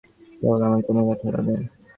কেবল 0.39 0.61
আমার 0.67 0.81
কনুইয়ের 0.85 1.07
ব্যথাটা 1.09 1.31
বাদে। 1.37 1.53